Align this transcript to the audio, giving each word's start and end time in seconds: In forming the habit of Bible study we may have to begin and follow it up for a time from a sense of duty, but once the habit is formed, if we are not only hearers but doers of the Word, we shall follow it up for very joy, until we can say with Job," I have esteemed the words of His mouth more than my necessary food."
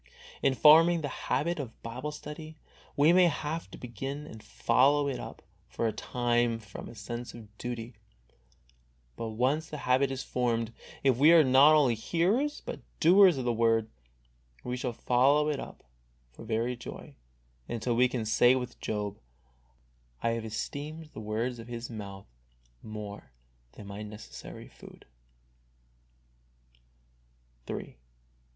In 0.41 0.55
forming 0.55 1.01
the 1.01 1.29
habit 1.29 1.59
of 1.59 1.79
Bible 1.83 2.11
study 2.11 2.57
we 2.97 3.13
may 3.13 3.27
have 3.27 3.69
to 3.69 3.77
begin 3.77 4.25
and 4.25 4.41
follow 4.41 5.07
it 5.07 5.19
up 5.19 5.43
for 5.67 5.85
a 5.87 5.91
time 5.93 6.57
from 6.57 6.89
a 6.89 6.95
sense 6.95 7.35
of 7.35 7.55
duty, 7.59 7.93
but 9.15 9.29
once 9.29 9.69
the 9.69 9.77
habit 9.85 10.09
is 10.09 10.23
formed, 10.23 10.73
if 11.03 11.17
we 11.17 11.31
are 11.31 11.43
not 11.43 11.75
only 11.75 11.93
hearers 11.93 12.63
but 12.65 12.79
doers 12.99 13.37
of 13.37 13.45
the 13.45 13.53
Word, 13.53 13.91
we 14.63 14.75
shall 14.75 14.91
follow 14.91 15.49
it 15.49 15.59
up 15.59 15.83
for 16.31 16.45
very 16.45 16.75
joy, 16.75 17.13
until 17.69 17.95
we 17.95 18.07
can 18.07 18.25
say 18.25 18.55
with 18.55 18.81
Job," 18.81 19.19
I 20.23 20.29
have 20.31 20.45
esteemed 20.45 21.11
the 21.13 21.21
words 21.21 21.59
of 21.59 21.67
His 21.67 21.91
mouth 21.91 22.25
more 22.81 23.33
than 23.73 23.85
my 23.85 24.01
necessary 24.01 24.67
food." 24.67 25.05